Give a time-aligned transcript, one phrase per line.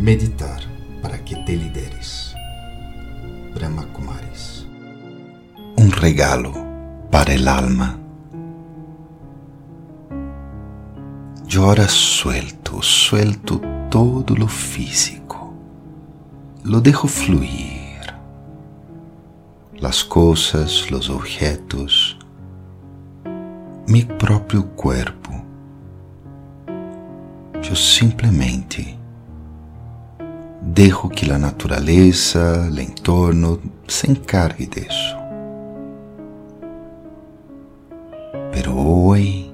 [0.00, 0.62] Meditar
[1.02, 2.34] para que te lideres.
[3.54, 4.66] Brahma Kumaris.
[5.76, 6.54] Un regalo
[7.10, 7.98] para el alma.
[11.46, 13.60] Yo ahora suelto, suelto
[13.90, 15.52] todo lo físico.
[16.64, 18.00] Lo dejo fluir.
[19.74, 22.18] Las cosas, los objetos,
[23.86, 25.30] mi próprio corpo.
[27.70, 28.99] Eu simplesmente
[30.60, 35.16] dejo que a natureza, o entorno se encargue disso.
[38.52, 39.50] Pero hoy,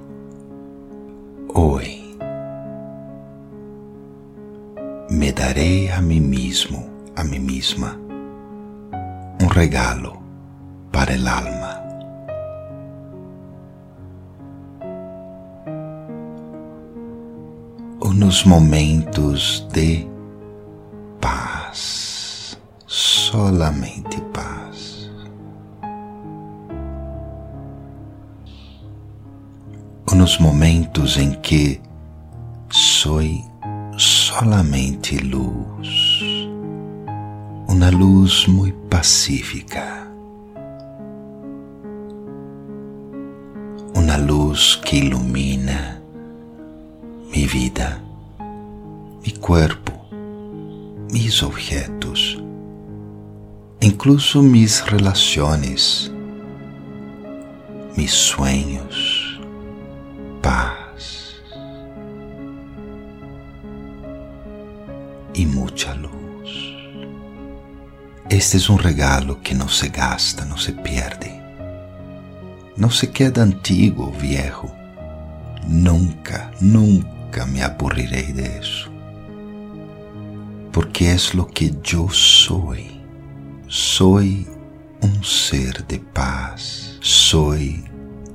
[1.54, 2.16] hoy,
[5.10, 6.84] me darei a mim mesmo,
[7.14, 7.96] a mim mesma,
[9.40, 10.18] um regalo
[10.90, 11.82] para el alma.
[18.00, 20.15] Unos momentos de
[23.30, 25.10] solamente paz.
[30.12, 31.80] Unos momentos em que
[32.70, 33.20] sou
[33.98, 36.20] solamente luz,
[37.68, 40.06] uma luz muito pacífica,
[43.96, 46.00] uma luz que ilumina
[47.34, 48.00] mi vida,
[49.24, 49.92] mi cuerpo,
[51.10, 52.45] mis objetos,
[53.80, 56.10] incluso mis relaciones,
[57.96, 59.40] mis sueños,
[60.42, 61.36] paz
[65.34, 66.12] y mucha luz.
[68.28, 71.40] Este es un regalo que no se gasta, no se pierde,
[72.76, 74.72] no se queda antiguo, viejo.
[75.66, 78.88] Nunca, nunca me aburrirei de eso.
[80.72, 82.95] Porque es lo que yo soy.
[83.68, 84.46] Soy
[85.02, 86.98] un ser de paz.
[87.00, 87.84] Soy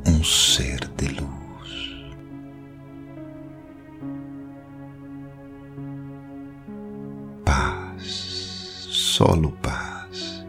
[0.06, 2.06] un ser de luz.
[7.46, 10.46] Paz, solo paz.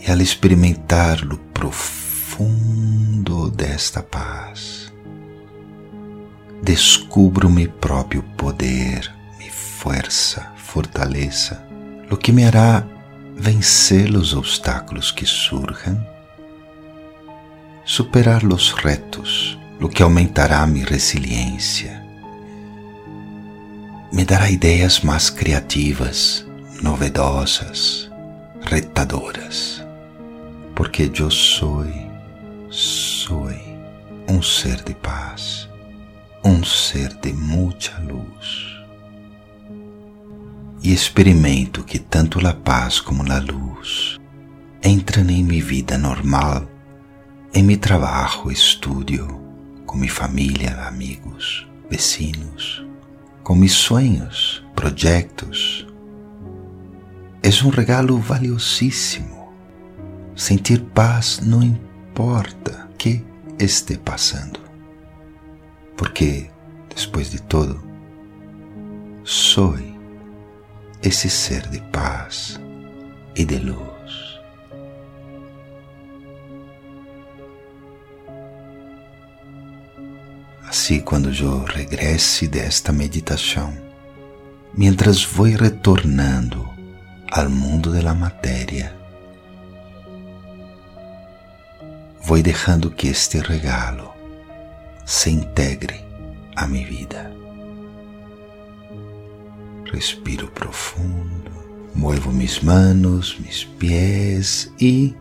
[0.00, 4.92] E al experimentar lo profundo desta paz,
[6.62, 11.64] descubro mi próprio poder, mi fuerza, fortaleza,
[12.10, 12.84] lo que me hará
[13.36, 16.04] vencer los obstáculos que surjan,
[17.84, 22.04] superar los retos, lo que aumentará mi resiliencia,
[24.10, 26.44] me dará ideias mais criativas,
[26.82, 28.10] novedosas,
[28.62, 29.80] retadoras,
[30.74, 31.84] porque eu sou,
[32.68, 33.48] sou
[34.28, 35.68] um ser de paz,
[36.44, 38.73] um ser de muita luz.
[40.84, 44.20] E experimento que tanto a paz como a luz
[44.84, 46.68] entram em minha vida normal,
[47.54, 49.26] em meu trabalho, estudio,
[49.86, 52.84] com minha família, amigos, vecinos,
[53.42, 55.86] com meus sonhos, projetos.
[57.42, 59.54] É um regalo valiosíssimo.
[60.36, 63.24] Sentir paz não importa que
[63.58, 64.60] esteja passando,
[65.96, 66.50] porque,
[66.94, 67.82] depois de todo,
[69.24, 69.93] sou
[71.04, 72.58] esse ser de paz
[73.36, 74.40] e de luz.
[80.66, 83.76] Assim, quando eu regresse desta meditação,
[84.72, 86.66] mientras vou retornando
[87.30, 88.96] ao mundo da matéria,
[92.22, 94.10] vou deixando que este regalo
[95.04, 96.02] se integre
[96.56, 97.43] a minha vida.
[99.94, 101.52] Respiro profundo,
[101.94, 105.14] muevo mis manos, mis pies e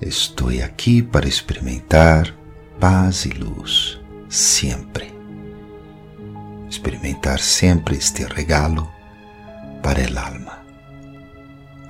[0.00, 2.32] estou aqui para experimentar
[2.78, 5.12] paz e luz sempre.
[6.70, 8.88] Experimentar sempre este regalo
[9.82, 10.64] para el alma.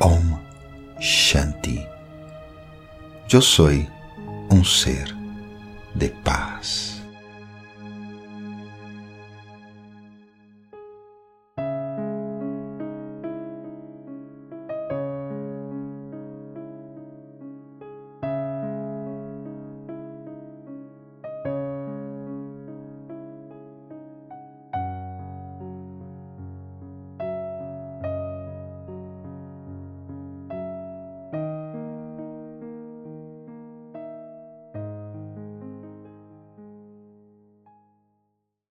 [0.01, 0.39] Om
[0.99, 1.87] Shanti.
[3.31, 3.69] Eu sou
[4.51, 5.15] um ser
[5.95, 6.92] de paz.